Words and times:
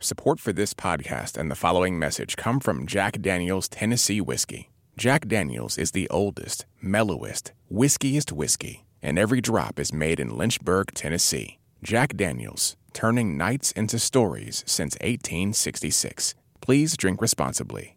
Support 0.00 0.38
for 0.38 0.52
this 0.52 0.74
podcast 0.74 1.36
and 1.36 1.50
the 1.50 1.56
following 1.56 1.98
message 1.98 2.36
come 2.36 2.60
from 2.60 2.86
Jack 2.86 3.20
Daniels 3.20 3.68
Tennessee 3.68 4.20
Whiskey. 4.20 4.70
Jack 4.96 5.26
Daniels 5.26 5.76
is 5.76 5.90
the 5.90 6.08
oldest, 6.08 6.66
mellowest, 6.80 7.50
whiskiest 7.68 8.30
whiskey, 8.30 8.86
and 9.02 9.18
every 9.18 9.40
drop 9.40 9.80
is 9.80 9.92
made 9.92 10.20
in 10.20 10.38
Lynchburg, 10.38 10.94
Tennessee. 10.94 11.58
Jack 11.82 12.16
Daniels, 12.16 12.76
turning 12.92 13.36
nights 13.36 13.72
into 13.72 13.98
stories 13.98 14.62
since 14.68 14.94
1866. 15.00 16.36
Please 16.60 16.96
drink 16.96 17.20
responsibly. 17.20 17.96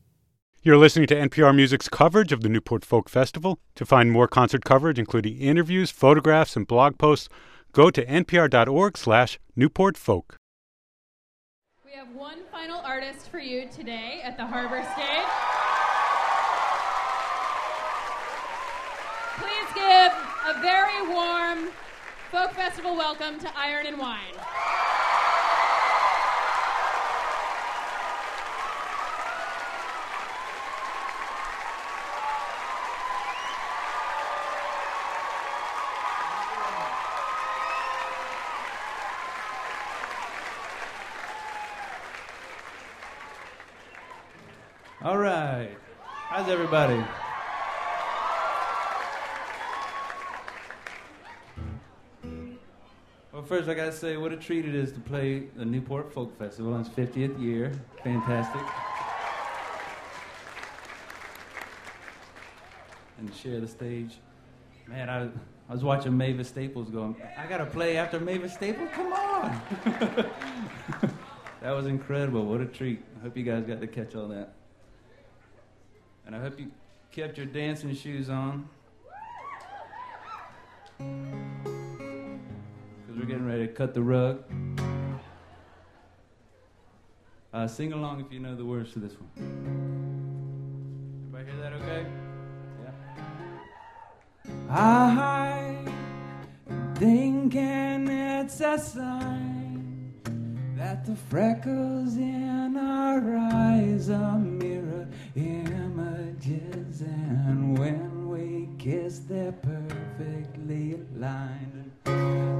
You're 0.63 0.79
listening 0.79 1.05
to 1.05 1.15
NPR 1.15 1.55
Music's 1.55 1.87
coverage 1.87 2.31
of 2.31 2.41
the 2.41 2.49
Newport 2.49 2.83
Folk 2.83 3.09
Festival. 3.09 3.59
To 3.75 3.85
find 3.85 4.11
more 4.11 4.27
concert 4.27 4.65
coverage, 4.65 4.97
including 4.97 5.37
interviews, 5.37 5.91
photographs, 5.91 6.55
and 6.55 6.65
blog 6.65 6.97
posts, 6.97 7.29
go 7.73 7.91
to 7.91 8.03
npr.org 8.03 8.97
slash 8.97 9.39
newportfolk. 9.55 10.37
We 11.91 11.97
have 11.97 12.15
one 12.15 12.37
final 12.49 12.79
artist 12.79 13.27
for 13.27 13.39
you 13.39 13.67
today 13.67 14.21
at 14.23 14.37
the 14.37 14.45
Harbor 14.45 14.81
Stage. 14.93 15.27
Please 19.35 19.67
give 19.75 20.13
a 20.47 20.61
very 20.61 21.05
warm 21.13 21.69
folk 22.31 22.51
festival 22.53 22.95
welcome 22.95 23.39
to 23.39 23.51
Iron 23.57 23.87
and 23.87 23.97
Wine. 23.97 24.35
All 45.03 45.17
right. 45.17 45.75
How's 46.29 46.47
everybody? 46.47 47.03
Well, 53.33 53.41
first 53.41 53.67
I 53.67 53.73
gotta 53.73 53.93
say 53.93 54.17
what 54.17 54.31
a 54.31 54.37
treat 54.37 54.63
it 54.63 54.75
is 54.75 54.91
to 54.91 54.99
play 54.99 55.47
the 55.55 55.65
Newport 55.65 56.13
Folk 56.13 56.37
Festival 56.37 56.75
on 56.75 56.81
its 56.81 56.89
50th 56.89 57.41
year. 57.41 57.71
Fantastic. 58.03 58.61
And 63.17 63.33
share 63.33 63.59
the 63.59 63.67
stage. 63.67 64.19
Man, 64.87 65.09
I, 65.09 65.23
I 65.23 65.73
was 65.73 65.83
watching 65.83 66.15
Mavis 66.15 66.49
Staples 66.49 66.91
going, 66.91 67.15
I 67.39 67.47
gotta 67.47 67.65
play 67.65 67.97
after 67.97 68.19
Mavis 68.19 68.53
Staples? 68.53 68.89
Come 68.93 69.13
on! 69.13 69.61
that 71.63 71.71
was 71.71 71.87
incredible. 71.87 72.45
What 72.45 72.61
a 72.61 72.67
treat. 72.67 73.01
I 73.19 73.23
hope 73.23 73.35
you 73.35 73.43
guys 73.43 73.65
got 73.65 73.81
to 73.81 73.87
catch 73.87 74.13
all 74.13 74.27
that. 74.27 74.53
And 76.25 76.35
I 76.35 76.39
hope 76.39 76.59
you 76.59 76.71
kept 77.11 77.37
your 77.37 77.45
dancing 77.45 77.93
shoes 77.95 78.29
on. 78.29 78.67
Because 80.97 81.09
we're 83.17 83.25
getting 83.25 83.45
ready 83.45 83.67
to 83.67 83.73
cut 83.73 83.93
the 83.93 84.01
rug. 84.01 84.43
Uh, 87.53 87.67
sing 87.67 87.91
along 87.91 88.21
if 88.21 88.31
you 88.31 88.39
know 88.39 88.55
the 88.55 88.63
words 88.63 88.93
to 88.93 88.99
this 88.99 89.13
one. 89.13 89.29
Everybody 91.33 91.51
hear 91.51 91.61
that 91.61 91.73
okay? 91.73 92.05
Yeah. 94.45 94.73
I 94.73 95.77
thinking 96.95 98.07
it's 98.07 98.61
a 98.61 98.77
sign 98.77 99.50
that 100.81 101.05
the 101.05 101.15
freckles 101.15 102.17
in 102.17 102.75
our 102.75 103.37
eyes 103.37 104.09
are 104.09 104.39
mirror 104.39 105.07
images, 105.35 107.01
and 107.01 107.77
when 107.77 108.27
we 108.27 108.67
kiss, 108.79 109.19
they're 109.19 109.51
perfectly 109.51 110.95
aligned. 110.95 111.91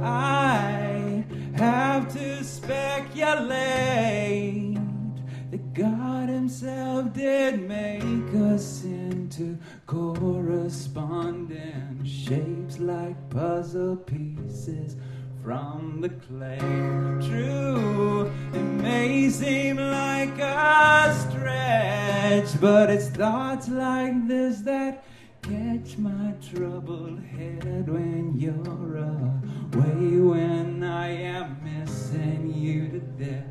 I 0.04 1.26
have 1.56 2.14
to 2.14 2.44
speculate 2.44 3.58
that 5.50 5.74
God 5.74 6.30
Himself 6.30 7.12
did 7.14 7.68
make 7.68 8.36
us 8.36 8.84
into 8.84 9.58
corresponding 9.88 12.02
shapes 12.04 12.78
like 12.78 13.32
puzzle 13.32 13.96
pieces 13.96 14.96
from 15.44 16.02
the 16.02 16.10
clay. 16.10 16.60
True, 17.28 18.32
it 18.54 18.64
may 18.64 19.30
seem 19.30 19.78
like 19.78 20.38
a 20.40 21.16
stretch, 21.30 22.60
but 22.62 22.90
it's 22.90 23.08
thoughts 23.08 23.68
like 23.68 24.28
this 24.28 24.60
that 24.62 25.04
catch 25.42 25.98
my 25.98 26.34
troubled 26.54 27.20
head 27.24 27.90
when 27.90 28.34
you're 28.38 28.98
away, 28.98 30.20
when 30.20 30.84
I 30.84 31.08
am 31.08 31.58
missing 31.64 32.54
you 32.56 32.90
to 32.90 33.00
death. 33.00 33.48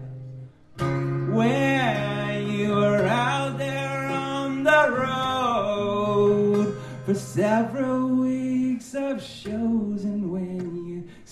When 0.79 2.49
you 2.49 2.71
were 2.71 3.07
out 3.07 3.59
there 3.59 4.07
on 4.09 4.63
the 4.63 4.91
road 4.99 6.77
for 7.05 7.15
several 7.15 8.07
weeks 8.09 8.95
of 8.95 9.23
shows, 9.23 10.05
and 10.05 10.31
when 10.31 10.80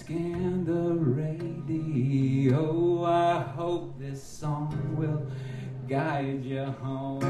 scan 0.08 0.64
the 0.64 0.94
radio, 0.94 3.04
I 3.04 3.42
hope 3.42 3.98
this 3.98 4.22
song 4.22 4.94
will 4.96 5.26
guide 5.86 6.42
you 6.42 6.64
home. 6.64 7.20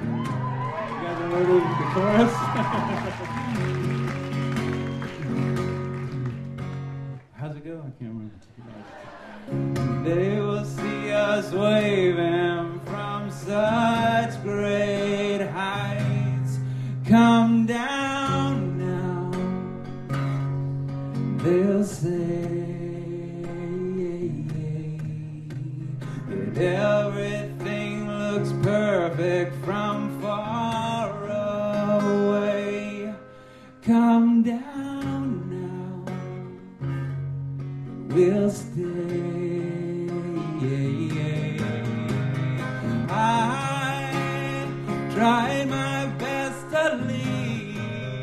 You 0.00 0.24
guys 1.02 1.20
know 1.20 1.44
the, 1.44 1.60
chorus? 1.92 2.32
How's 7.36 7.56
it 7.56 7.64
go? 7.66 7.84
I 7.84 7.92
remember. 8.00 8.32
They 10.08 10.40
will 10.40 10.64
see 10.64 11.12
us 11.12 11.52
waving 11.52 12.80
from 12.86 13.30
such 13.30 14.42
They'll 21.50 21.82
say 21.82 22.14
that 26.28 26.56
everything 26.56 28.06
looks 28.06 28.52
perfect 28.62 29.64
from 29.64 30.20
far 30.22 31.10
away. 31.98 33.12
Come 33.82 34.44
down 34.44 35.50
now 35.50 36.12
we'll 38.14 38.50
stay. 38.50 40.06
I 43.10 44.68
tried 45.12 45.68
my 45.68 46.06
best 46.16 46.70
to 46.70 46.94
leave 47.08 48.22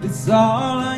this 0.00 0.28
all 0.28 0.80
your 0.82 0.89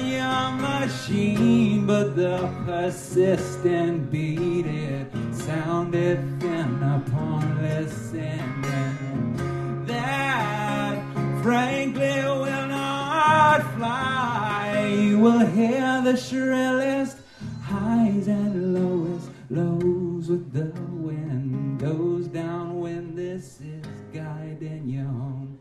machine, 0.86 1.86
but 1.86 2.16
the 2.16 2.50
persistent 2.66 4.10
beat 4.10 4.66
it 4.66 5.06
sounded 5.32 6.18
thin 6.40 6.82
upon 6.82 7.62
listening. 7.62 9.86
That 9.86 11.00
frankly 11.40 12.16
will 12.42 12.66
not 12.66 13.62
fly. 13.76 14.88
You 14.90 15.20
will 15.20 15.46
hear 15.46 16.02
the 16.02 16.16
shrillest 16.16 17.18
highs 17.62 18.26
and 18.26 18.74
lowest 18.74 19.30
lows 19.50 20.30
with 20.30 20.52
the 20.52 20.72
windows 20.90 22.26
down 22.26 22.80
when 22.80 23.14
this 23.14 23.60
is 23.60 23.86
guiding 24.12 24.88
you 24.88 25.04
home. 25.04 25.58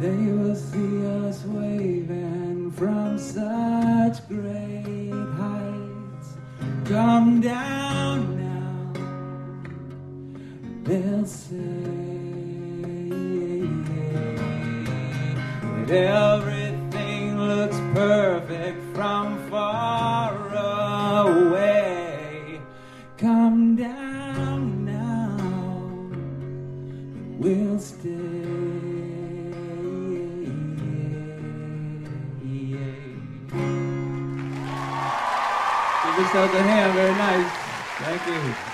They 0.00 0.32
will 0.32 0.56
see 0.56 1.06
us 1.06 1.44
waving 1.44 2.23
from 2.84 3.18
such 3.18 4.28
great 4.28 5.10
heights. 5.38 6.28
Come 6.84 7.40
down 7.40 8.36
now, 8.36 8.92
they'll 10.82 11.24
say 11.24 11.56
that 15.86 15.90
everything 15.90 17.38
looks 17.38 17.78
perfect 17.94 18.78
from 18.94 19.48
far 19.48 20.34
away. 21.24 21.73
Yourself 36.34 36.54
a 36.54 36.62
hand. 36.64 36.94
Very 36.94 37.14
nice. 37.14 37.48
Thank 38.00 38.26
you. 38.26 38.73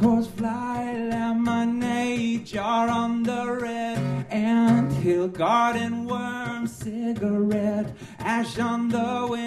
Black 0.00 0.12
horse 0.14 0.28
fly, 0.28 0.94
lemonade 1.10 2.46
jar 2.46 2.88
on 2.88 3.22
the 3.22 3.58
red 3.60 3.98
ant 4.30 4.90
hill, 4.92 5.28
garden 5.28 6.06
worm, 6.06 6.66
cigarette, 6.66 7.94
ash 8.18 8.58
on 8.58 8.88
the 8.88 9.26
windowsill. 9.28 9.39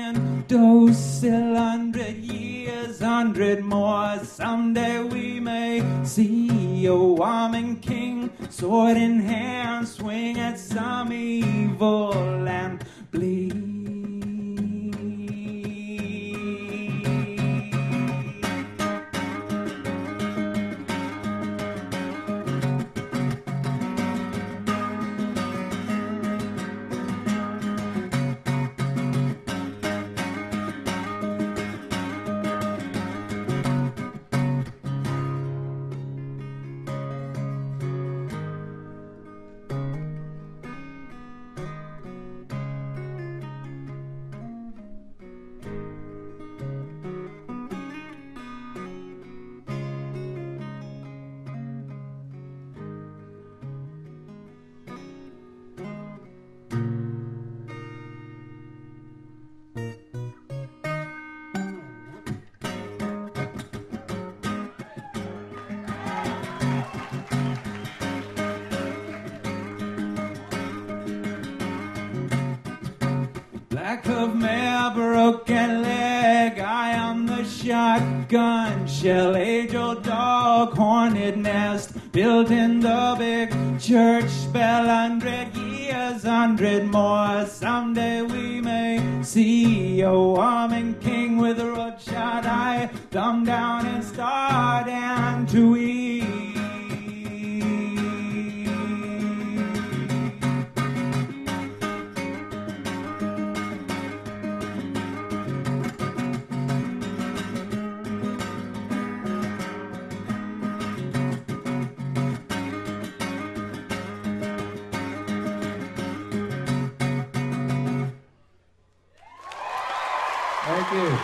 You. 120.94 121.18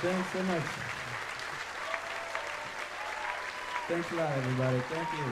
Thanks 0.00 0.32
so 0.32 0.42
much. 0.44 0.62
Thanks 3.88 4.12
a 4.12 4.14
lot, 4.14 4.30
everybody. 4.38 4.80
Thank 4.90 5.08
you. 5.18 5.26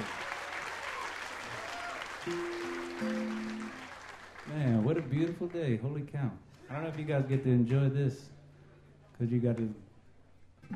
Man, 4.54 4.82
what 4.82 4.96
a 4.96 5.02
beautiful 5.02 5.46
day. 5.46 5.76
Holy 5.76 6.02
cow. 6.02 6.30
I 6.68 6.74
don't 6.74 6.82
know 6.82 6.88
if 6.88 6.98
you 6.98 7.04
guys 7.04 7.24
get 7.28 7.44
to 7.44 7.50
enjoy 7.50 7.88
this 7.88 8.30
because 9.12 9.32
you 9.32 9.38
got 9.38 9.56
to 9.56 9.72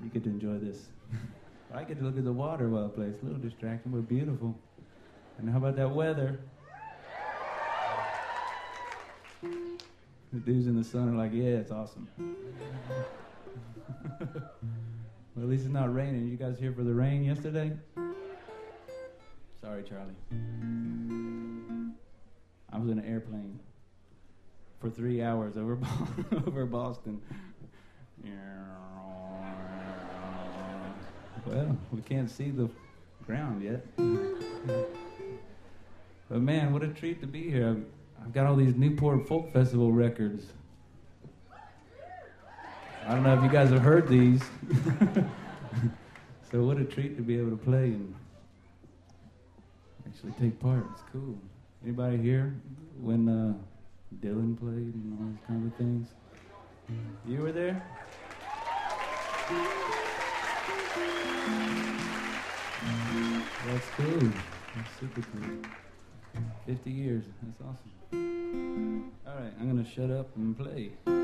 you 0.03 0.11
get 0.13 0.23
to 0.25 0.31
enjoy 0.31 0.59
this. 0.59 0.87
I 1.75 1.85
get 1.85 1.99
to 1.99 2.05
look 2.05 2.17
at 2.17 2.25
the 2.25 2.33
water 2.33 2.69
while 2.69 2.87
I 2.87 2.89
play. 2.89 3.07
It's 3.07 3.23
a 3.23 3.27
little 3.27 3.41
distracting, 3.41 3.93
but 3.93 4.09
beautiful. 4.09 4.57
And 5.39 5.51
how 5.51 5.59
about 5.59 5.77
that 5.77 5.91
weather? 5.91 6.39
The 10.33 10.39
dudes 10.39 10.69
in 10.69 10.77
the 10.77 10.85
sun 10.85 11.13
are 11.13 11.17
like, 11.17 11.33
yeah, 11.33 11.57
it's 11.57 11.73
awesome. 11.73 12.09
well, 14.21 14.29
at 15.37 15.49
least 15.49 15.65
it's 15.65 15.73
not 15.73 15.93
raining. 15.93 16.29
You 16.29 16.37
guys 16.37 16.57
here 16.59 16.73
for 16.73 16.85
the 16.85 16.95
rain 16.95 17.25
yesterday? 17.25 17.73
Sorry, 19.61 19.83
Charlie. 19.83 20.15
I 22.73 22.79
was 22.79 22.89
in 22.91 22.99
an 23.01 23.05
airplane 23.05 23.59
for 24.81 24.89
three 24.89 25.21
hours 25.21 25.57
over 25.57 25.79
over 26.47 26.65
Boston. 26.65 27.21
Well, 31.45 31.77
we 31.91 32.03
can't 32.03 32.31
see 32.31 32.51
the 32.51 32.71
ground 33.27 33.63
yet. 33.65 33.85
But 36.29 36.43
man, 36.43 36.73
what 36.73 36.85
a 36.85 36.87
treat 36.87 37.21
to 37.23 37.27
be 37.27 37.51
here. 37.51 37.77
I've, 38.23 38.33
got 38.33 38.47
all 38.47 38.57
these 38.57 38.75
Newport 38.75 39.27
Folk 39.27 39.53
Festival 39.53 39.93
records. 39.93 40.45
I 43.07 43.15
don't 43.15 43.23
know 43.23 43.35
if 43.35 43.43
you 43.43 43.49
guys 43.49 43.71
have 43.71 43.83
heard 43.83 44.09
these. 44.09 44.41
so 46.53 46.63
what 46.63 46.79
a 46.79 46.85
treat 46.85 47.17
to 47.17 47.23
be 47.23 47.39
able 47.39 47.51
to 47.51 47.57
play 47.57 47.85
and 47.85 48.15
actually 50.07 50.33
take 50.41 50.59
part. 50.61 50.85
It's 50.93 51.03
cool. 51.13 51.39
Anybody 51.83 52.19
here 52.19 52.55
when 53.01 53.29
uh, 53.29 53.55
Dylan 54.25 54.59
played 54.59 54.95
and 54.95 55.19
all 55.19 55.27
those 55.27 55.39
kind 55.47 55.67
of 55.67 55.79
things? 55.79 56.09
You 57.27 57.41
were 57.41 57.53
there? 57.53 57.83
That's 63.67 63.87
cool. 63.97 64.31
That's 64.75 65.01
super 65.01 65.23
cool. 65.23 65.90
50 66.71 66.91
years. 66.93 67.25
That's 67.43 67.61
awesome. 67.63 69.13
All 69.27 69.35
right, 69.35 69.53
I'm 69.59 69.73
going 69.73 69.85
to 69.85 69.91
shut 69.91 70.09
up 70.09 70.29
and 70.37 70.57
play. 70.57 71.20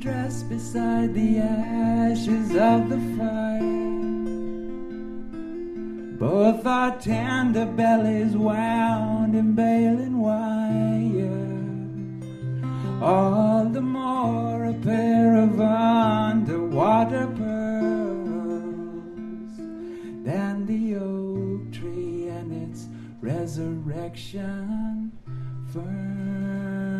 dress 0.00 0.42
beside 0.42 1.14
the 1.14 1.38
ashes 1.38 2.50
of 2.54 2.88
the 2.88 2.98
fire. 3.16 3.86
Both 6.18 6.66
our 6.66 6.98
tender 6.98 7.66
bellies 7.66 8.36
wound 8.36 9.34
in 9.34 9.54
baling 9.54 10.18
wire. 10.18 11.46
All 13.02 13.64
the 13.66 13.82
more 13.82 14.64
a 14.64 14.74
pair 14.74 15.36
of 15.36 15.60
underwater 15.60 17.26
pearls 17.28 17.46
than 20.24 20.66
the 20.66 20.96
oak 20.96 21.72
tree 21.72 22.28
and 22.28 22.70
its 22.70 22.86
resurrection 23.20 25.12
fern. 25.72 26.95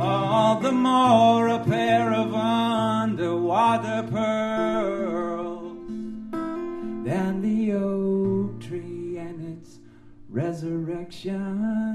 All 0.00 0.60
the 0.60 0.72
more 0.72 1.48
a 1.48 1.58
pair 1.64 2.12
of 2.12 2.34
underwater 2.34 4.06
pearls 4.10 5.78
than 7.06 7.40
the 7.42 7.72
oak 7.72 8.60
tree 8.60 9.18
and 9.18 9.58
its 9.58 9.78
resurrection. 10.28 11.91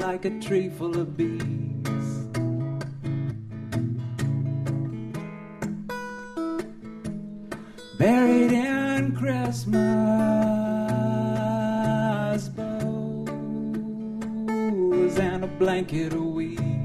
like 0.00 0.24
a 0.24 0.30
tree 0.40 0.70
full 0.70 0.98
of 0.98 1.14
bees. 1.14 1.42
Buried 7.98 8.52
in 8.52 9.14
Christmas 9.14 9.68
bows 12.48 13.28
and 15.18 15.44
a 15.44 15.48
blanket 15.58 16.14
of 16.14 16.24
weeds. 16.24 16.79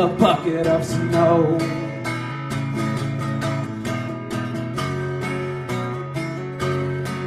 a 0.00 0.08
bucket 0.08 0.66
of 0.66 0.82
snow. 0.82 1.58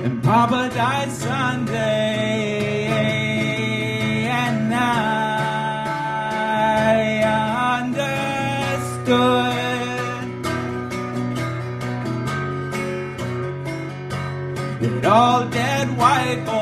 And 0.03 0.23
Papa 0.23 0.71
died 0.73 1.11
Sunday, 1.11 2.87
and 4.25 4.73
I 4.73 5.03
understood 7.77 9.03
that 14.81 15.05
all 15.05 15.45
dead 15.47 15.95
white. 15.95 16.52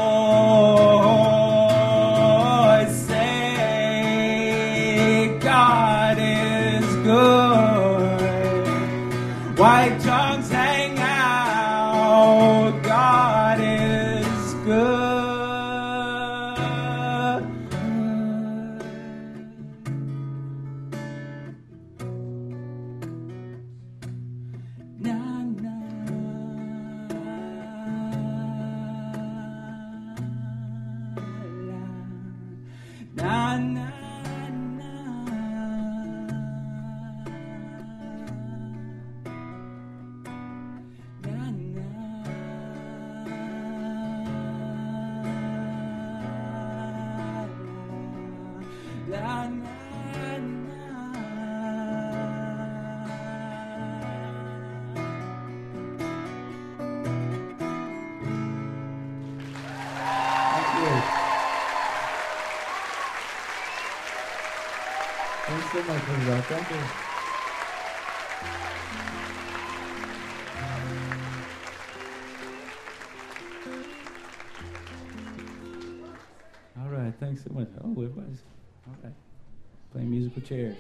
Cheers. 80.52 80.76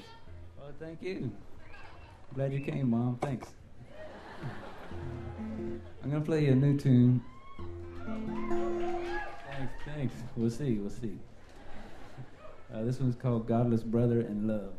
Well, 0.59 0.73
thank 0.81 1.01
you. 1.01 1.31
Glad 2.35 2.51
you 2.51 2.59
came, 2.59 2.89
Mom. 2.89 3.17
Thanks. 3.21 3.47
I'm 6.03 6.11
gonna 6.11 6.19
play 6.19 6.43
you 6.43 6.51
a 6.51 6.55
new 6.55 6.77
tune. 6.77 7.23
Thanks, 8.05 9.73
thanks. 9.85 10.13
We'll 10.35 10.49
see, 10.49 10.73
we'll 10.73 10.89
see. 10.89 11.17
Uh, 12.73 12.83
this 12.83 12.99
one's 12.99 13.15
called 13.15 13.47
Godless 13.47 13.83
Brother 13.83 14.19
in 14.19 14.45
Love. 14.45 14.73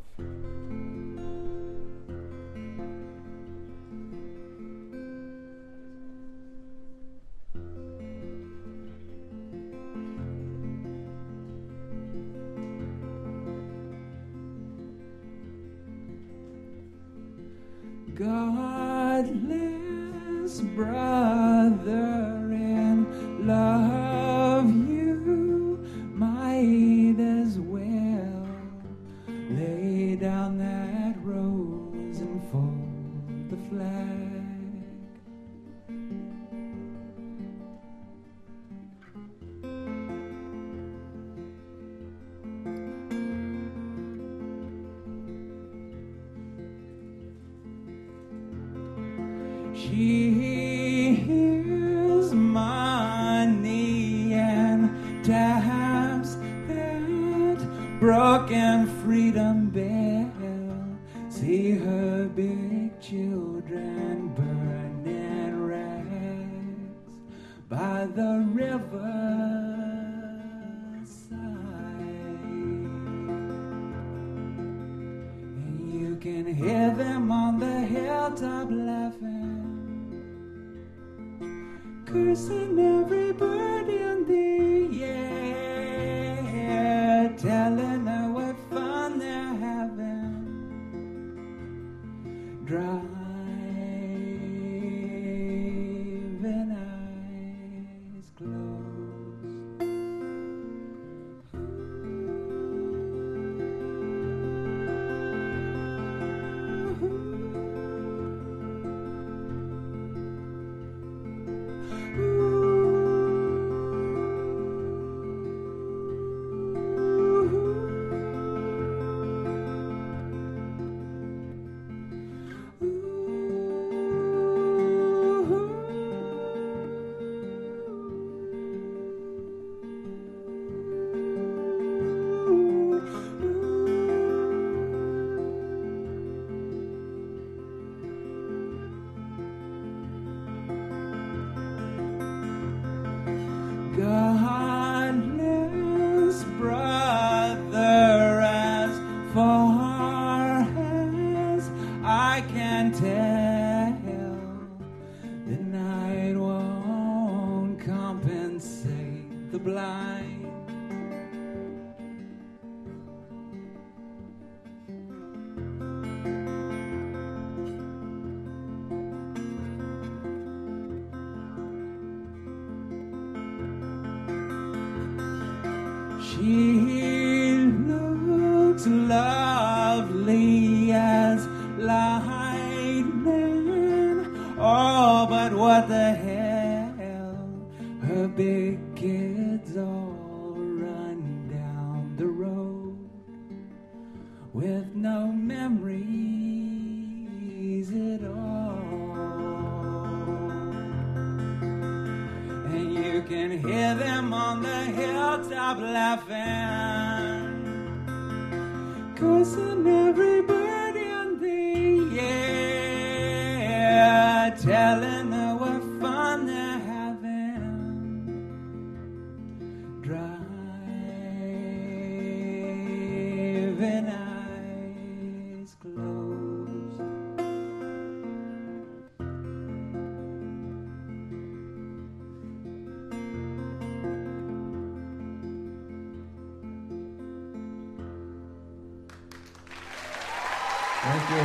You. 241.33 241.39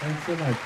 Thanks 0.00 0.26
so 0.26 0.36
much. 0.36 0.56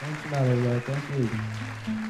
Thanks 0.00 0.24
a 0.24 0.28
lot, 0.30 0.42
everybody. 0.42 0.80
Thank 0.80 1.04
you. 1.88 2.01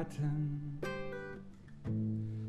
Forgotten. 0.00 0.78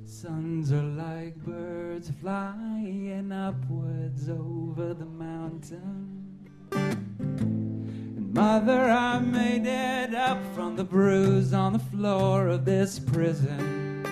Suns 0.05 0.71
are 0.71 0.83
like 0.83 1.35
birds 1.37 2.11
flying 2.21 3.31
upwards 3.31 4.29
over 4.29 4.93
the 4.93 5.05
mountain. 5.05 6.49
And 6.71 8.33
mother, 8.33 8.81
I 8.81 9.19
made 9.19 9.65
it 9.65 10.13
up 10.13 10.39
from 10.53 10.75
the 10.75 10.83
bruise 10.83 11.53
on 11.53 11.73
the 11.73 11.79
floor 11.79 12.47
of 12.47 12.65
this 12.65 12.99
prison. 12.99 14.05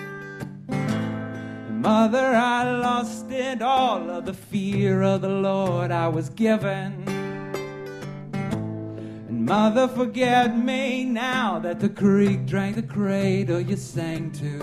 And 0.68 1.82
mother, 1.82 2.34
I 2.34 2.70
lost 2.78 3.30
it 3.30 3.62
all 3.62 4.10
of 4.10 4.26
the 4.26 4.34
fear 4.34 5.02
of 5.02 5.22
the 5.22 5.28
Lord 5.28 5.90
I 5.90 6.08
was 6.08 6.28
given. 6.30 7.19
Mother, 9.50 9.88
forget 9.88 10.56
me 10.56 11.04
now 11.04 11.58
that 11.58 11.80
the 11.80 11.88
creek 11.88 12.46
drank 12.46 12.76
the 12.76 12.84
cradle 12.84 13.58
you 13.58 13.76
sang 13.76 14.30
to. 14.30 14.60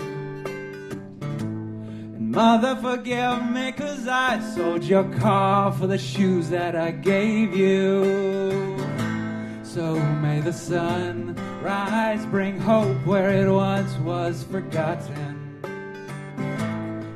And 2.16 2.30
mother, 2.30 2.74
forgive 2.76 3.50
me 3.50 3.72
cause 3.72 4.08
I 4.08 4.40
sold 4.40 4.82
your 4.84 5.04
car 5.18 5.72
for 5.72 5.86
the 5.86 5.98
shoes 5.98 6.48
that 6.48 6.74
I 6.74 6.92
gave 6.92 7.54
you. 7.54 8.78
So 9.62 9.94
may 10.22 10.40
the 10.40 10.54
sun 10.54 11.36
rise, 11.62 12.24
bring 12.24 12.58
hope 12.58 12.96
where 13.04 13.28
it 13.28 13.52
once 13.52 13.94
was 13.98 14.42
forgotten. 14.44 15.60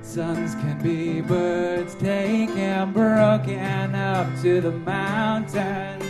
Suns 0.03 0.55
can 0.57 0.79
be 0.83 1.23
birds 1.23 1.95
taken, 1.95 2.93
broken 2.93 3.95
up 3.95 4.27
to 4.43 4.61
the 4.61 4.73
mountains. 4.73 6.02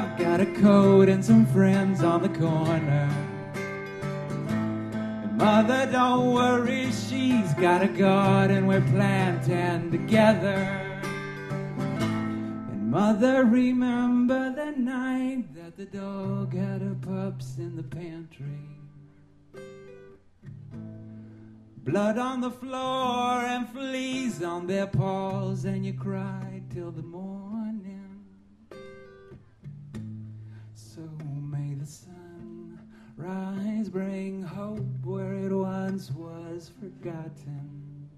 I've 0.00 0.16
got 0.16 0.40
a 0.40 0.46
coat 0.46 1.10
and 1.10 1.22
some 1.22 1.44
friends 1.44 2.02
on 2.02 2.22
the 2.22 2.30
corner. 2.30 3.06
Mother, 5.34 5.92
don't 5.92 6.32
worry, 6.32 6.90
she's 6.90 7.52
got 7.54 7.82
a 7.82 7.88
garden 7.88 8.66
we're 8.66 8.80
planting 8.80 9.90
together. 9.90 10.56
And 12.72 12.90
mother, 12.90 13.44
remember 13.44 14.54
the 14.54 14.70
night 14.70 15.54
that 15.54 15.76
the 15.76 15.84
dog 15.84 16.54
had 16.54 16.80
her 16.80 16.96
pups 17.02 17.58
in 17.58 17.76
the 17.76 17.82
pantry. 17.82 18.64
Blood 21.84 22.16
on 22.16 22.40
the 22.40 22.50
floor 22.50 23.42
and 23.42 23.68
fleas 23.68 24.42
on 24.42 24.66
their 24.66 24.86
paws, 24.86 25.66
and 25.66 25.84
you 25.84 25.92
cried 25.92 26.62
till 26.72 26.90
the 26.90 27.02
morning. 27.02 27.49
Rise, 33.20 33.90
bring 33.90 34.42
hope 34.42 35.04
where 35.04 35.34
it 35.34 35.52
once 35.52 36.10
was 36.10 36.70
forgotten. 36.80 38.08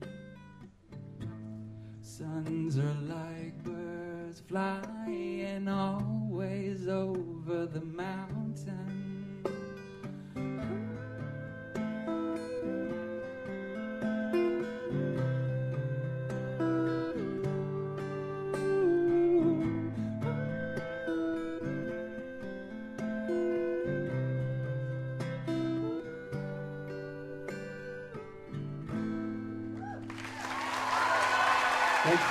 Suns 2.01 2.79
are 2.79 2.97
like 3.09 3.61
birds 3.65 4.43
flying 4.47 5.67
always 5.67 6.87
over 6.87 7.67
the 7.67 7.81
mountain. 7.81 9.43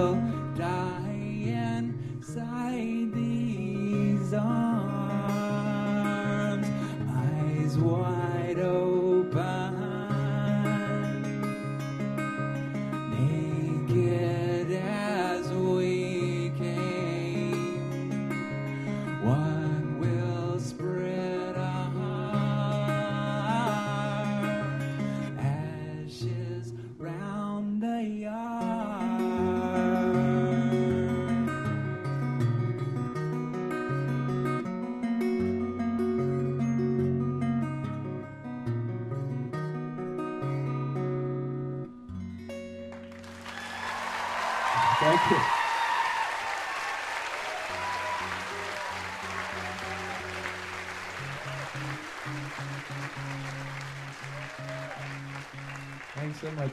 down. 0.00 0.54
die. 0.56 0.89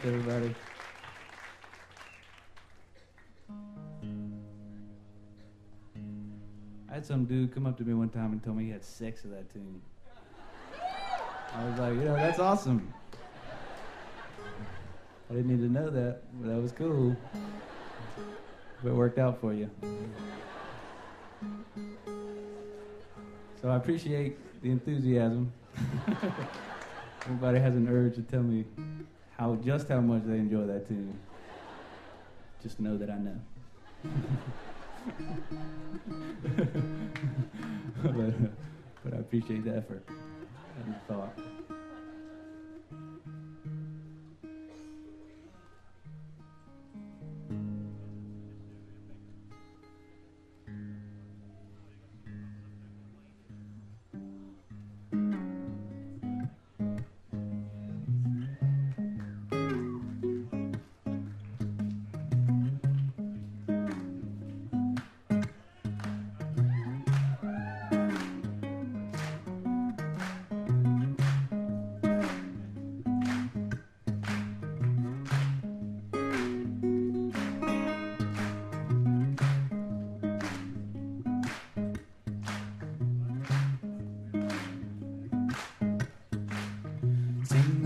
Everybody. 0.04 0.54
I 6.90 6.94
had 6.94 7.06
some 7.06 7.26
dude 7.26 7.54
come 7.54 7.66
up 7.66 7.78
to 7.78 7.84
me 7.84 7.96
one 7.96 8.10
time 8.10 8.32
and 8.32 8.44
tell 8.44 8.54
me 8.54 8.66
he 8.66 8.70
had 8.70 8.84
sex 8.84 9.24
of 9.24 9.32
that 9.32 9.52
tune. 9.52 9.82
I 11.56 11.64
was 11.64 11.80
like, 11.80 11.96
you 11.96 12.06
know, 12.06 12.16
that's 12.16 12.38
awesome. 12.38 12.94
I 15.30 15.34
didn't 15.34 15.48
need 15.48 15.62
to 15.62 15.72
know 15.72 15.90
that, 15.90 16.22
but 16.40 16.48
that 16.50 16.62
was 16.62 16.72
cool. 16.72 17.18
But 18.84 18.90
it 18.90 18.96
worked 18.96 19.18
out 19.18 19.42
for 19.42 19.54
you. 19.54 19.70
So 23.62 23.70
I 23.70 23.76
appreciate 23.78 24.62
the 24.62 24.70
enthusiasm. 24.70 25.52
Everybody 27.26 27.60
has 27.60 27.76
an 27.76 27.90
urge 27.90 28.16
to 28.16 28.22
tell 28.22 28.44
me 28.44 28.66
how 29.38 29.56
just 29.56 29.88
how 29.88 30.02
much 30.02 30.23
they 30.26 30.38
enjoy 30.38 30.65
that 30.65 30.88
tune. 30.88 31.19
Just 32.62 32.80
know 32.80 32.97
that 32.97 33.10
I 33.10 33.17
know. 33.17 33.39
but, 38.04 38.12
uh, 38.12 38.32
but 39.04 39.13
I 39.13 39.17
appreciate 39.17 39.63
the 39.63 39.78
effort 39.78 40.04
and 40.10 40.95
the 40.95 41.13
thought. 41.13 41.38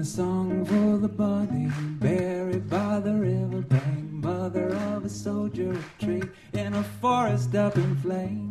a 0.02 0.04
song 0.04 0.66
for 0.66 0.98
the 0.98 1.08
body 1.08 1.68
buried 2.00 2.68
by 2.68 3.00
the 3.00 3.14
riverbank, 3.14 4.12
mother 4.12 4.74
of 4.96 5.06
a 5.06 5.10
soldier, 5.10 5.74
a 5.74 6.04
tree 6.04 6.24
in 6.54 6.74
a 6.74 6.84
forest 7.00 7.54
up 7.54 7.76
in 7.78 7.96
flames. 7.98 8.51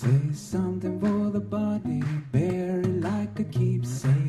Say 0.00 0.32
something 0.32 0.98
for 0.98 1.30
the 1.30 1.40
body, 1.40 2.02
bury 2.32 2.84
like 2.84 3.38
a 3.38 3.44
keepsake. 3.44 4.19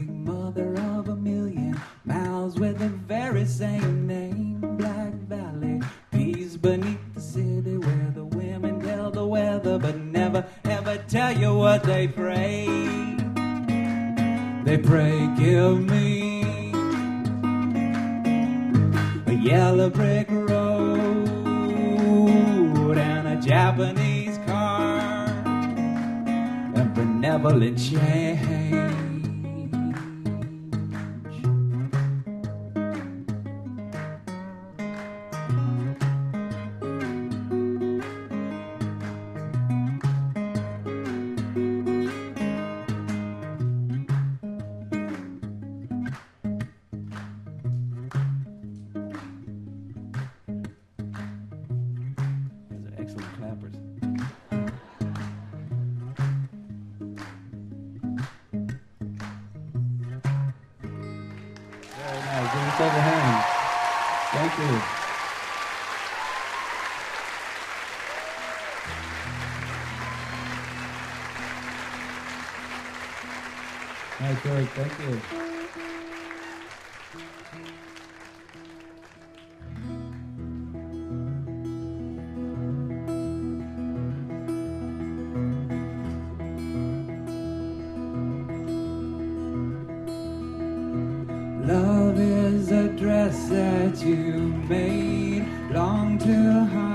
that 93.31 94.03
you 94.05 94.53
made 94.67 95.45
long 95.71 96.17
to 96.19 96.65
hide. 96.65 96.90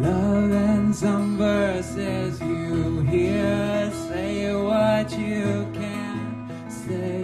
Love 0.00 0.50
and 0.52 0.96
some 0.96 1.36
verses 1.36 2.40
you 2.40 3.02
hear 3.02 3.92
say 4.08 4.54
what 4.54 5.10
you 5.12 5.70
can't 5.74 6.50
say. 6.72 7.22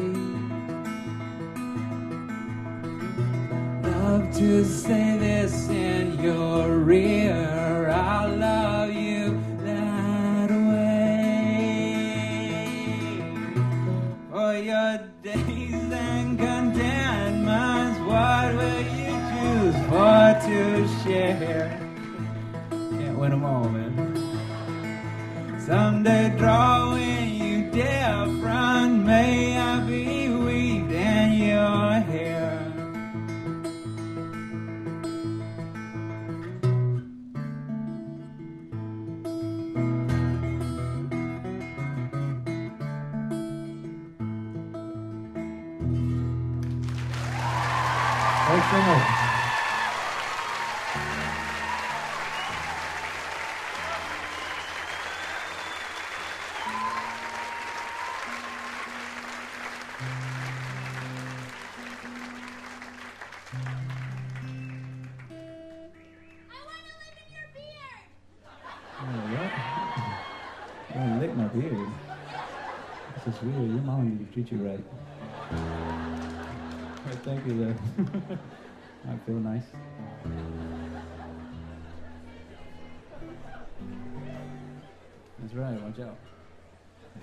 Love 3.82 4.30
to 4.36 4.62
say 4.62 5.16
this 5.18 5.65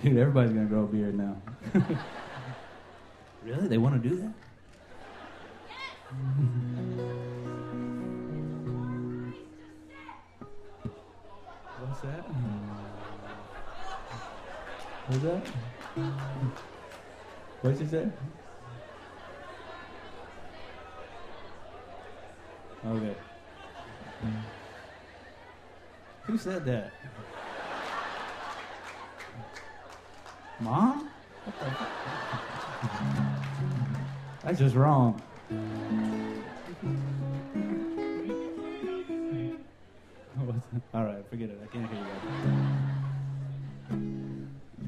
Dude, 0.14 0.18
everybody's 0.18 0.52
gonna 0.52 0.66
grow 0.66 0.84
a 0.84 0.88
beard 0.88 1.16
now. 1.16 1.38
really? 3.42 3.70
They 3.70 3.78
want 3.78 4.04
to 4.04 4.10
do 4.10 4.18
that? 4.18 4.34
What's 11.80 12.02
that? 12.02 12.26
What's 15.08 15.24
that? 15.24 15.48
What'd 17.62 17.80
you 17.80 17.88
say? 17.88 18.10
Okay. 22.86 23.16
Who 26.28 26.38
said 26.38 26.66
that? 26.66 26.92
Mom? 30.64 31.10
That's 34.44 34.60
just 34.60 34.76
wrong. 34.76 35.22
All 40.94 41.04
right, 41.04 41.28
forget 41.30 41.50
it. 41.50 41.60
I 41.62 41.68
can't 41.68 41.90
hear 41.92 42.00
you. 42.00 42.06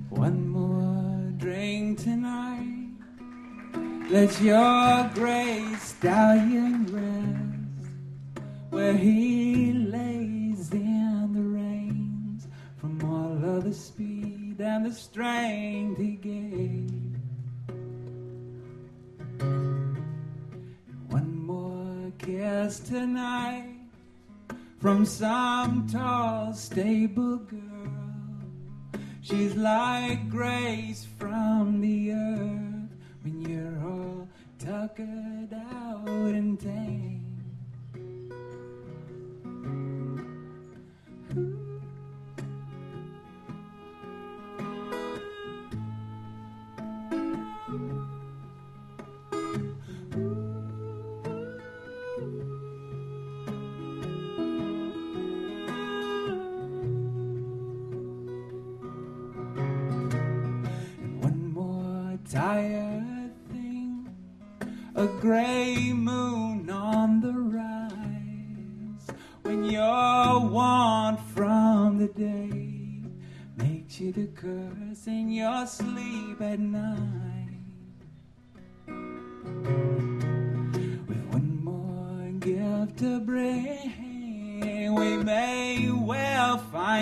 One 0.09 0.47
more 0.47 1.31
drink 1.37 2.01
tonight. 2.01 2.87
Let 4.09 4.39
your 4.41 5.11
gray 5.13 5.75
stallion 5.79 6.74
some 25.05 25.87
tall 25.87 26.53
stable 26.53 27.37
girl. 27.37 27.61
She's 29.21 29.55
like 29.55 30.29
grace 30.29 31.07
from 31.19 31.79
the 31.81 32.11
earth 32.11 32.89
when 33.21 33.41
you're 33.41 33.87
all 33.87 34.27
tuckered 34.57 35.53
out 35.53 36.07
and 36.07 36.59
tame. 36.59 37.14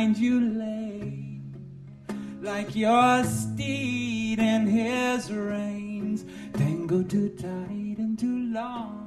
You 0.01 0.41
lay 0.41 1.39
like 2.41 2.75
your 2.75 3.23
steed 3.23 4.39
in 4.39 4.67
his 4.67 5.31
reins, 5.31 6.25
tangled 6.53 7.09
too 7.09 7.29
tight 7.29 7.97
and 7.99 8.19
too 8.19 8.51
long 8.51 9.02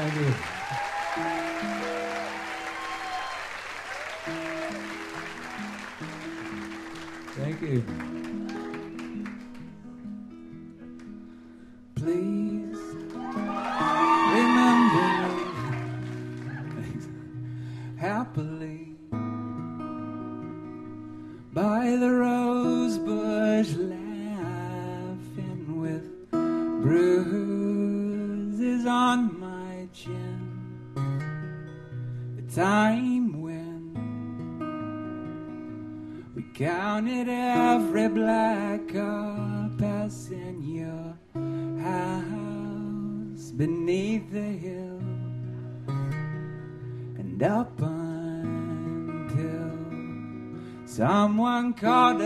Thank 0.00 0.14
you. 0.14 0.49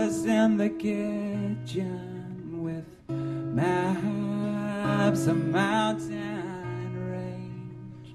Us 0.05 0.25
in 0.25 0.57
the 0.57 0.69
kitchen 0.69 2.61
with 2.61 2.85
maps 3.09 5.25
of 5.25 5.37
mountain 5.47 6.93
range, 7.11 8.13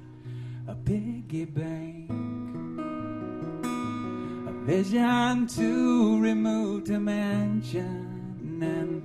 a 0.68 0.74
piggy 0.74 1.46
bank, 1.46 2.08
a 4.48 4.52
vision 4.64 5.48
to 5.48 6.20
remove 6.20 6.84
to 6.84 7.00
mansion, 7.00 8.06
and 8.62 9.04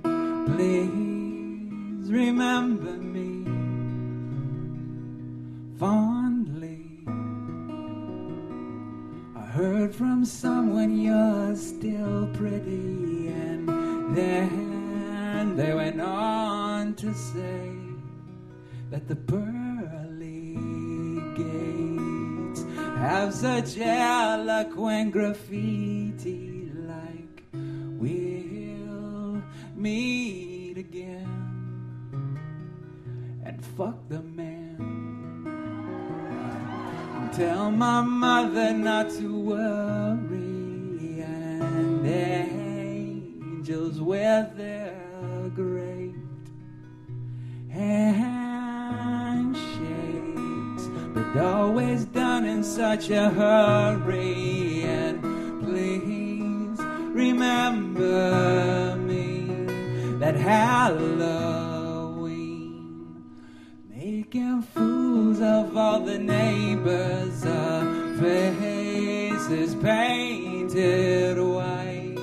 please 0.54 2.12
remember 2.12 2.92
me 2.92 3.44
fondly. 5.76 6.25
Heard 9.56 9.94
from 9.94 10.22
someone 10.22 10.98
you're 10.98 11.56
still 11.56 12.28
pretty, 12.34 13.28
and 13.28 13.66
then 14.14 15.56
they 15.56 15.72
went 15.72 15.98
on 15.98 16.92
to 16.92 17.14
say 17.14 17.70
that 18.90 19.08
the 19.08 19.16
pearly 19.16 20.58
gates 21.34 22.64
have 22.98 23.32
such 23.32 23.78
eloquent 23.78 25.12
graffiti 25.12 26.70
like 26.74 27.42
we'll 27.98 29.42
meet 29.74 30.76
again 30.76 32.38
and 33.46 33.64
fuck 33.64 33.96
the 34.10 34.20
man. 34.20 34.55
Tell 37.36 37.70
my 37.70 38.00
mother 38.00 38.72
not 38.72 39.10
to 39.18 39.38
worry, 39.38 41.20
and 41.20 42.06
angels 42.06 44.00
with 44.00 44.56
their 44.56 45.50
great 45.54 46.14
handshakes, 47.68 48.48
but 51.12 51.36
always 51.36 52.06
done 52.06 52.46
in 52.46 52.64
such 52.64 53.10
a 53.10 53.28
hurry. 53.28 54.84
And 54.84 55.20
please 55.62 56.80
remember 57.12 58.96
me 58.96 59.44
that 60.20 60.36
Halloween 60.36 61.75
fools 65.36 65.42
of 65.42 65.76
all 65.76 66.00
the 66.00 66.18
neighbors, 66.18 67.44
uh, 67.44 68.16
faces 68.20 69.74
painted 69.76 71.38
white 71.38 72.16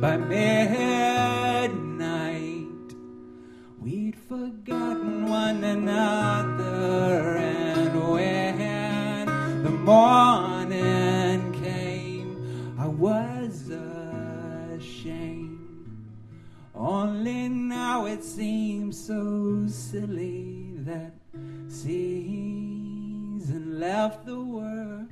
by 0.00 0.16
midnight. 0.16 1.46
We'd 3.80 4.16
forgotten 4.16 5.28
one 5.28 5.62
another, 5.64 7.36
and 7.36 8.10
when 8.10 9.26
the 9.62 9.70
morning 9.70 11.52
came, 11.62 12.74
I 12.78 12.86
was 12.88 13.70
ashamed. 14.78 15.60
Only 16.74 17.48
now 17.48 18.06
it 18.06 18.24
seems 18.24 18.98
so 18.98 19.66
silly 19.68 20.72
that 20.78 21.14
season 21.68 22.45
left 23.78 24.24
the 24.24 24.40
world 24.40 25.06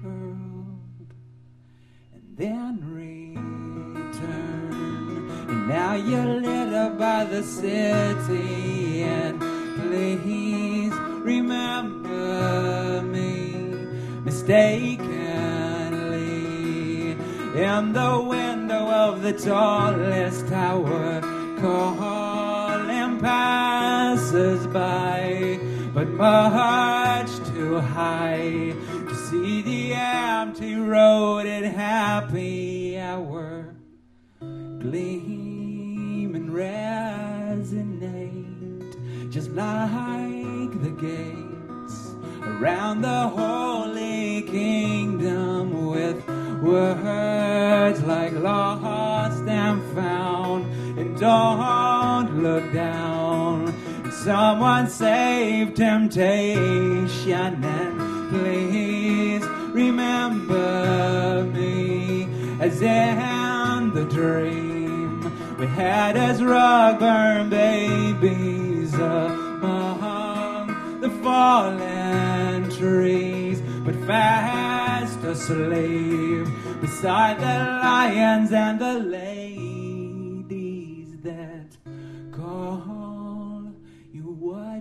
and 2.15 2.23
then 2.35 2.81
returned. 2.95 4.17
And 5.51 5.69
now 5.69 5.93
you're 5.95 6.41
lit 6.41 6.73
up 6.73 6.99
by 6.99 7.25
the 7.25 7.43
city, 7.43 9.03
and 9.03 9.39
please 9.39 10.95
remember 10.95 13.03
me 13.03 13.53
mistakenly 14.25 17.11
in 17.11 17.93
the 17.93 18.25
window 18.27 18.89
of 18.89 19.21
the 19.21 19.35
tallest 19.35 20.49
tower, 20.49 21.21
calling 21.61 23.21
passers 23.21 24.67
by, 24.69 25.61
but 25.93 26.09
much 26.09 27.44
too 27.65 27.81
high 27.81 28.75
to 29.09 29.15
see 29.15 29.63
the 29.63 29.95
empty 29.95 30.75
road 30.75 31.47
and 31.47 31.65
happy 31.65 32.99
hour. 32.99 33.75
Gleam 34.85 36.35
and 36.35 36.51
resonate 36.51 37.73
just 39.33 39.51
like 39.53 40.73
the 40.83 40.91
gates 41.09 42.13
around 42.43 43.01
the 43.01 43.29
holy 43.29 44.43
kingdom 44.43 45.87
with 45.87 46.23
words 46.63 48.03
like 48.03 48.33
lost 48.33 49.43
and 49.49 49.83
found. 49.95 50.65
And 50.99 51.19
don't 51.19 52.43
look 52.43 52.71
down 52.75 53.04
someone 54.25 54.89
save 54.89 55.75
temptation 55.75 57.63
and 57.63 58.31
please 58.31 59.45
remember 59.75 61.45
me 61.53 62.27
as 62.59 62.81
in 62.81 63.93
the 63.93 64.07
dream. 64.07 65.21
We 65.59 65.67
had 65.67 66.17
as 66.17 66.43
rug 66.43 67.01
burn 67.01 67.51
babies 67.51 68.95
among 68.95 70.69
the 71.03 71.11
fallen 71.23 72.71
trees 72.71 73.61
but 73.85 73.95
fast 74.07 75.23
asleep 75.23 76.47
beside 76.81 77.39
the 77.41 77.59
lions 77.83 78.53
and 78.53 78.81
the 78.81 79.01
ladies 79.01 79.74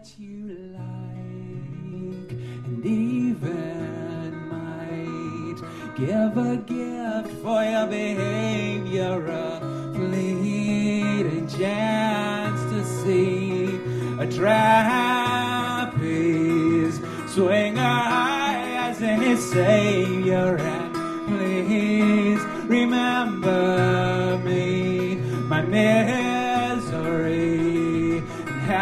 what 0.03 0.19
you 0.19 0.57
like 0.73 2.31
and 2.65 2.85
even 2.85 4.49
might 4.49 5.55
give 5.95 6.37
a 6.37 6.57
gift 6.57 7.31
for 7.41 7.63
your 7.63 7.87
behavior 7.87 9.25
a 9.27 9.61
fleeting 9.95 11.47
chance 11.47 12.61
to 12.69 12.83
see 12.83 13.79
a 14.19 14.27
trapeze 14.29 15.39
swing 17.33 17.77
high 17.77 18.89
as 18.89 19.01
in 19.01 19.37
savior 19.37 20.57
and 20.57 20.93
please 21.29 22.41
remember 22.67 24.37
me 24.43 25.15
my 25.47 25.61
and 25.61 26.32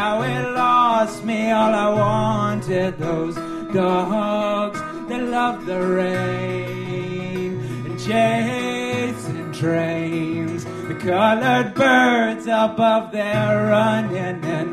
how 0.01 0.23
it 0.23 0.49
lost 0.55 1.23
me 1.23 1.51
all 1.51 1.75
I 1.75 1.89
wanted 1.93 2.97
those 2.97 3.35
dogs 3.71 4.79
that 5.07 5.23
love 5.37 5.67
the 5.67 5.79
rain 5.79 7.59
and 7.85 7.99
chasing 7.99 9.51
trains 9.51 10.65
the 10.87 10.95
colored 10.95 11.75
birds 11.75 12.47
above 12.47 13.11
there 13.11 13.67
running 13.67 14.43
in 14.43 14.67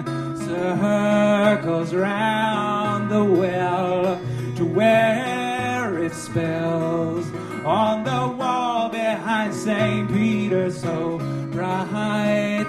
circles 0.47 1.93
round 1.93 3.11
the 3.11 3.23
well 3.23 4.19
to 4.57 4.65
where 4.65 5.99
it 6.07 6.15
spells 6.15 7.27
on 7.67 8.03
the 8.03 8.35
wall 8.39 8.89
behind 8.89 9.53
St. 9.53 10.09
Peter's 10.09 10.81
so 10.81 11.19
bright 11.53 12.65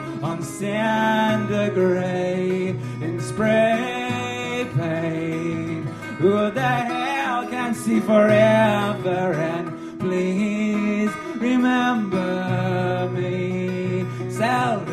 on 0.50 1.48
cinder 1.48 1.70
gray 1.74 2.70
in 3.02 3.20
spray 3.20 4.68
paint. 4.76 5.88
Who 6.20 6.52
the 6.52 6.62
hell 6.62 7.48
can 7.48 7.74
see 7.74 8.00
forever 8.00 9.34
and 9.34 10.00
please 10.00 11.12
remember 11.36 13.10
me? 13.14 14.06
Seldomly. 14.28 14.86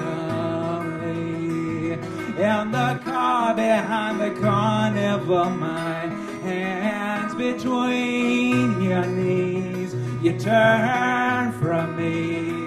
In 2.39 2.71
the 2.71 3.01
car 3.05 3.55
behind 3.55 4.21
the 4.21 4.41
carnival 4.41 5.51
my 5.51 6.07
hands 6.43 7.35
between 7.35 8.81
your 8.83 9.07
knees 9.07 9.95
you 10.23 10.39
turn 10.39 11.53
from 11.53 11.97
me 11.97 12.66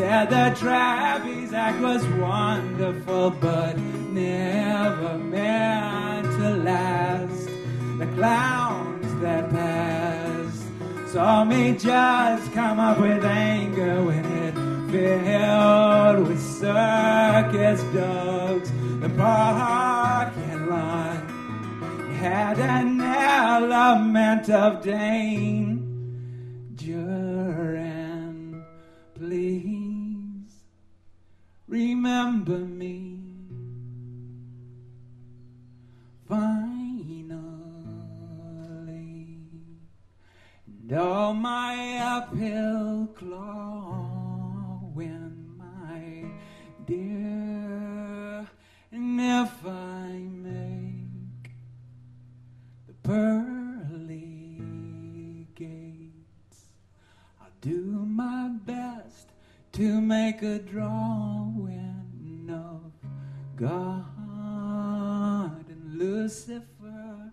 said 0.00 0.30
the 0.30 0.56
trapeze 0.58 1.52
act 1.52 1.78
was 1.82 2.02
wonderful 2.18 3.28
but 3.32 3.76
never 3.76 5.18
meant 5.18 6.24
to 6.38 6.48
last. 6.64 7.50
The 7.98 8.06
clowns 8.16 9.20
that 9.20 9.50
passed 9.50 10.64
saw 11.12 11.44
me 11.44 11.72
just 11.72 12.50
come 12.54 12.80
up 12.80 12.98
with 12.98 13.22
anger 13.26 14.02
when 14.02 14.24
it 14.24 14.54
filled 14.90 16.28
with 16.28 16.40
circus 16.40 17.82
dogs. 17.92 18.70
The 19.02 19.10
parking 19.18 20.66
lot 20.66 21.22
had 22.22 22.58
an 22.58 23.02
element 23.02 24.48
of 24.48 24.82
danger 24.82 25.79
remember 31.70 32.58
me. 32.58 33.16
Finally. 36.28 36.90
And 40.66 40.92
all 40.98 41.32
my 41.34 41.98
uphill 41.98 43.08
clawing 43.14 43.86
my 45.56 46.24
dear 46.86 48.48
and 48.90 49.20
if 49.20 49.64
I 49.64 50.08
make 50.42 51.52
the 52.88 52.94
pearly 53.04 54.56
gates 55.54 56.64
I'll 57.40 57.48
do 57.60 58.04
my 58.06 58.48
best 58.66 59.28
to 59.72 60.00
make 60.00 60.42
a 60.42 60.58
of 60.58 61.39
God 63.60 64.06
and 65.68 65.98
Lucifer, 65.98 67.30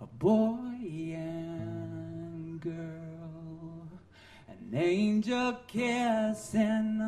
a 0.00 0.06
boy 0.06 1.16
and 1.16 2.60
girl, 2.60 3.88
an 4.46 4.70
angel 4.72 5.56
kissing 5.66 7.00
on 7.00 7.03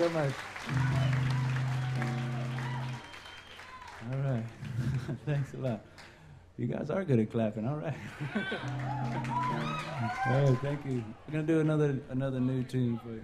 so 0.00 0.08
much. 0.08 0.32
All 4.10 4.18
right. 4.18 4.44
Thanks 5.26 5.52
a 5.52 5.58
lot. 5.58 5.84
You 6.56 6.68
guys 6.68 6.88
are 6.88 7.04
good 7.04 7.18
at 7.18 7.30
clapping. 7.30 7.68
All 7.68 7.76
right. 7.76 7.92
All 10.26 10.32
right, 10.32 10.58
thank 10.60 10.86
you. 10.86 11.04
We're 11.26 11.32
gonna 11.32 11.46
do 11.46 11.60
another 11.60 11.98
another 12.10 12.40
new 12.40 12.62
tune 12.62 12.98
for 12.98 13.10
you. 13.10 13.22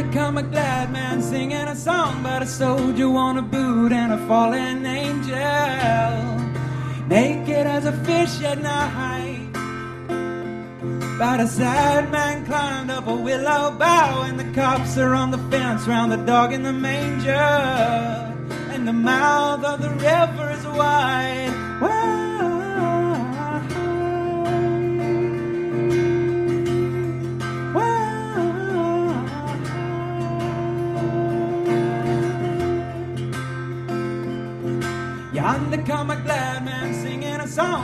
Yonder 0.00 0.18
come 0.18 0.38
a 0.38 0.42
glad 0.42 0.90
man 0.92 1.20
singing 1.20 1.68
a 1.68 1.76
song 1.76 2.20
about 2.20 2.42
a 2.42 2.46
soldier 2.46 3.14
on 3.16 3.36
a 3.36 3.42
boot 3.42 3.92
and 3.92 4.12
a 4.12 4.26
fallen 4.26 4.86
angel. 4.86 5.36
Naked 7.06 7.66
as 7.66 7.84
a 7.84 7.92
fish 8.04 8.42
at 8.42 8.62
night. 8.62 9.50
About 11.16 11.40
a 11.40 11.46
sad 11.46 12.10
man 12.10 12.46
climbed 12.46 12.90
up 12.90 13.08
a 13.08 13.14
willow 13.14 13.72
bough, 13.72 14.22
and 14.22 14.40
the 14.40 14.50
cops 14.58 14.96
are 14.96 15.14
on 15.14 15.32
the 15.32 15.38
fence 15.50 15.86
round 15.86 16.12
the 16.12 16.24
dog 16.24 16.54
in 16.54 16.62
the 16.62 16.72
manger. 16.72 17.30
And 18.72 18.88
the 18.88 18.94
mouth 18.94 19.62
of 19.64 19.82
the 19.82 19.90
river 19.90 20.50
is 20.50 20.66
wide. 20.66 21.39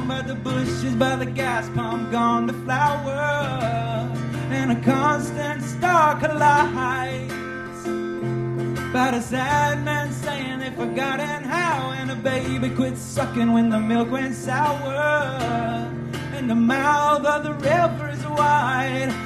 By 0.09 0.23
the 0.23 0.35
bushes, 0.35 0.95
by 0.95 1.17
the 1.17 1.27
gas 1.27 1.69
pump, 1.71 2.13
gone 2.13 2.47
to 2.47 2.53
flower, 2.65 4.09
and 4.51 4.71
a 4.71 4.81
constant 4.83 5.63
star 5.63 6.19
collides. 6.21 7.33
About 8.91 9.15
a 9.15 9.21
sad 9.21 9.85
man 9.85 10.13
saying 10.13 10.61
they've 10.61 10.75
forgotten 10.75 11.43
how, 11.43 11.91
and 11.91 12.11
a 12.11 12.15
baby 12.15 12.71
quit 12.71 12.97
sucking 12.97 13.53
when 13.53 13.69
the 13.69 13.81
milk 13.81 14.11
went 14.11 14.35
sour, 14.35 14.95
and 16.35 16.49
the 16.49 16.55
mouth 16.55 17.25
of 17.25 17.43
the 17.43 17.55
river 17.55 18.09
is 18.11 18.25
wide. 18.27 19.26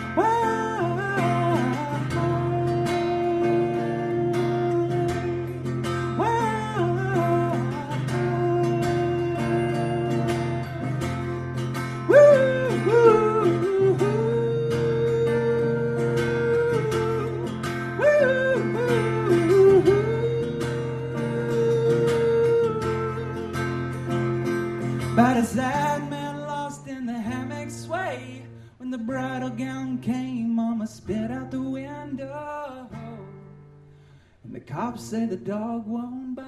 The 34.61 34.72
cops 34.72 35.02
say 35.02 35.24
the 35.24 35.36
dog 35.36 35.86
won't 35.86 36.34
bite. 36.34 36.44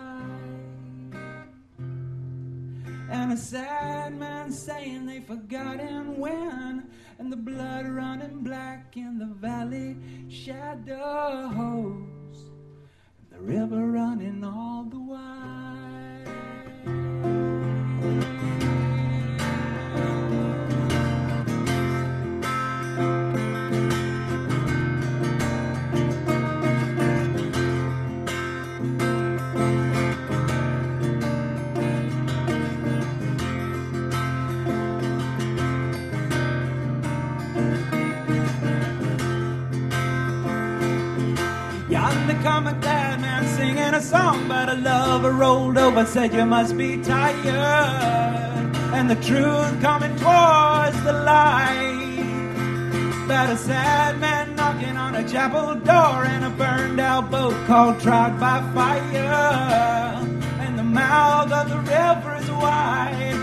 And 3.11 3.33
a 3.33 3.37
sad 3.37 4.15
man 4.19 4.53
saying 4.53 5.07
they 5.07 5.21
forgot 5.21 5.81
him 5.81 6.19
when. 6.19 6.91
And 7.19 7.33
the 7.33 7.37
blood 7.37 7.87
running 7.87 8.43
black 8.43 8.97
in 8.97 9.19
the 9.19 9.27
valley 9.27 9.97
shadows. 10.29 10.75
And 13.21 13.31
the 13.31 13.41
river 13.41 13.87
running 13.87 14.45
all 14.45 14.85
the 14.85 15.01
while. 15.01 15.72
Come 42.43 42.67
a 42.67 42.75
glad 42.75 43.21
man 43.21 43.47
singing 43.57 43.95
a 43.95 44.01
song, 44.01 44.49
but 44.49 44.69
a 44.69 44.75
lover 44.75 45.33
rolled 45.33 45.79
over, 45.79 46.05
said 46.05 46.35
you 46.35 46.45
must 46.45 46.77
be 46.77 47.01
tired, 47.01 48.77
and 48.93 49.09
the 49.09 49.15
truth 49.17 49.81
coming 49.81 50.11
towards 50.17 51.01
the 51.05 51.13
light. 51.13 52.25
But 53.29 53.51
a 53.51 53.57
sad 53.57 54.19
man 54.19 54.57
knocking 54.57 54.97
on 54.97 55.15
a 55.15 55.29
chapel 55.29 55.77
door, 55.77 56.25
and 56.25 56.45
a 56.45 56.51
burned 56.51 57.01
out 57.01 57.31
boat 57.31 57.55
called 57.67 58.01
Tried 58.01 58.39
by 58.41 58.61
Fire, 58.75 60.19
and 60.65 60.77
the 60.77 60.83
mouth 60.83 61.53
of 61.53 61.69
the 61.71 61.79
river 61.79 62.37
is 62.41 62.51
wide. 62.51 63.42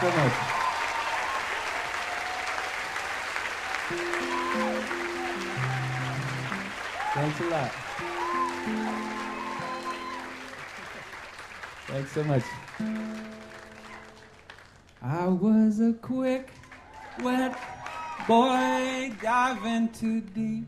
So 0.00 0.06
much. 0.06 0.32
Thanks 7.12 7.40
a 7.40 7.44
lot. 7.44 7.70
Thanks 11.86 12.12
so 12.12 12.24
much. 12.24 12.44
I 15.02 15.26
was 15.26 15.80
a 15.80 15.92
quick, 15.92 16.48
wet 17.20 17.58
boy 18.26 19.12
diving 19.20 19.90
too 19.90 20.22
deep 20.22 20.66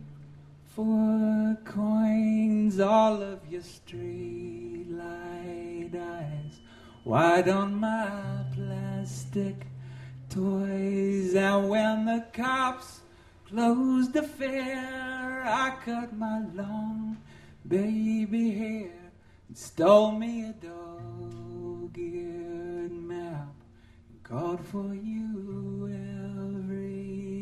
for 0.75 1.57
coins. 1.65 2.81
All 2.81 3.23
of 3.23 3.41
your 3.49 3.63
street 3.63 4.89
light 4.91 5.91
eyes 5.95 6.61
wide 7.05 7.49
on 7.49 7.77
my 7.77 8.42
plastic 9.33 9.67
toys. 10.29 11.35
And 11.35 11.69
when 11.69 12.05
the 12.05 12.25
cops 12.33 13.01
closed 13.49 14.13
the 14.13 14.23
fair, 14.23 15.43
I 15.45 15.77
cut 15.85 16.17
my 16.17 16.43
long 16.55 17.17
baby 17.67 18.51
hair 18.51 19.11
and 19.49 19.57
stole 19.57 20.13
me 20.13 20.45
a 20.45 20.53
dog-eared 20.53 21.93
map 22.93 23.55
and 24.11 24.23
called 24.23 24.65
for 24.67 24.95
you 24.95 25.89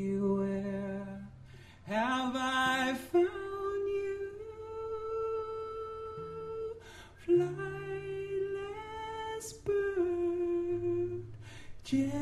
everywhere. 0.09 1.29
Have 1.85 2.37
I 2.37 2.95
found 3.13 3.89
you? 3.89 4.31
Flightless 7.27 7.60
jealous, 11.91 12.20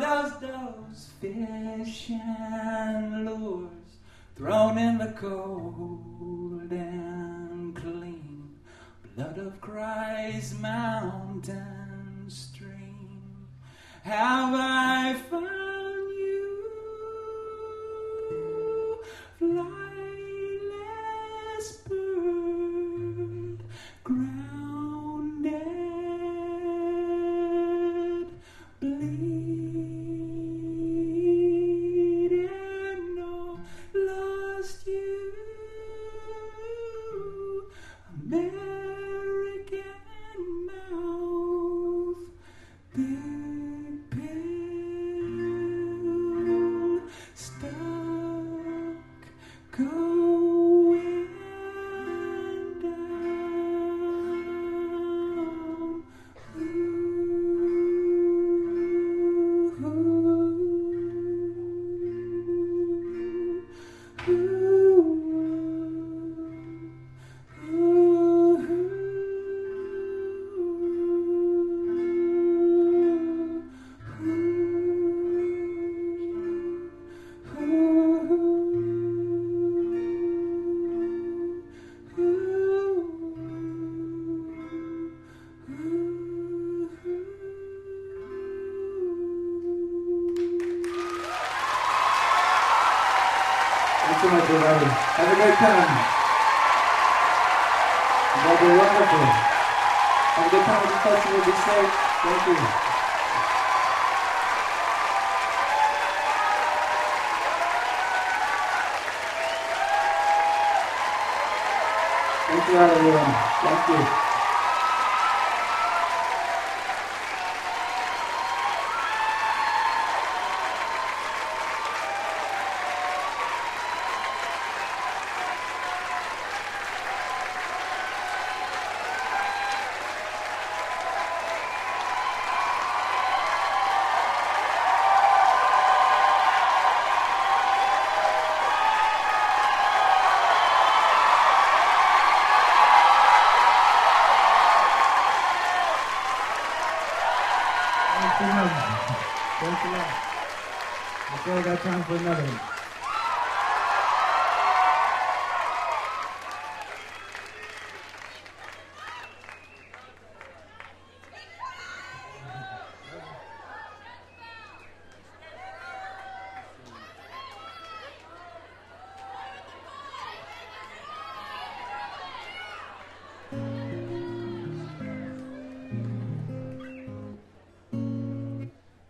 Those 0.00 0.40
those 0.40 1.08
fish 1.20 2.10
and 2.10 3.26
lures 3.26 3.68
thrown 4.34 4.78
in 4.78 4.96
the 4.96 5.12
cold 5.12 6.70
and 6.72 7.76
clean 7.76 8.48
blood 9.14 9.36
of 9.36 9.60
Christ's 9.60 10.58
mountain 10.58 12.24
stream 12.28 13.48
have 14.02 14.54
I 14.54 15.14
found? 15.28 15.69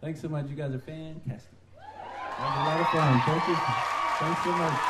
Thanks 0.03 0.20
so 0.20 0.28
much. 0.28 0.51
You 0.51 0.57
guys 0.57 0.74
are 0.74 0.78
fans 0.80 1.10
fun. 2.91 3.22
Thank 3.22 3.49
you. 3.49 3.61
Thanks 4.18 4.43
so 4.43 4.53
much. 4.53 4.80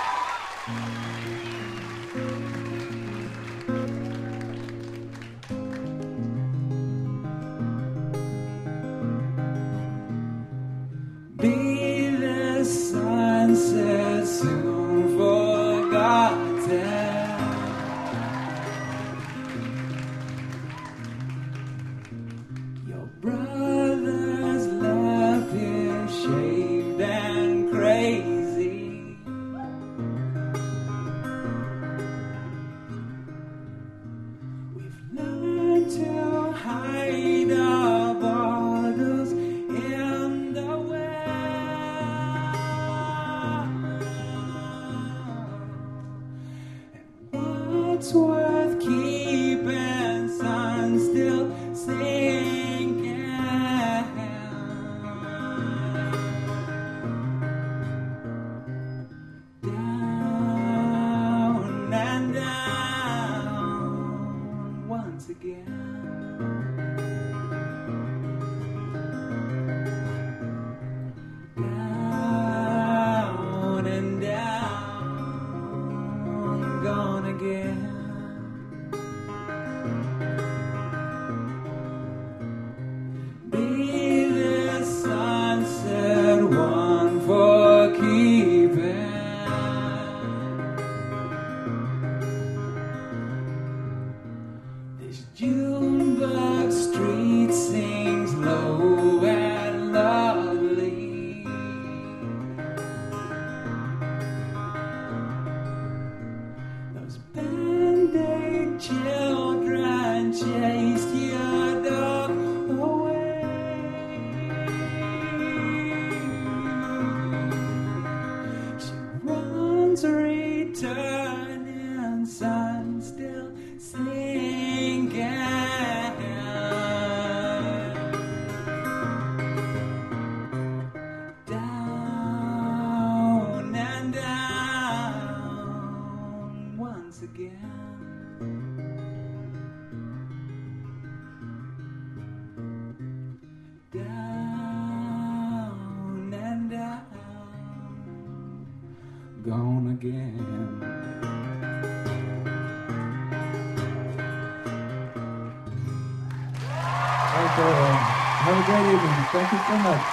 Evening. 159.72 159.84
Thank 159.84 160.09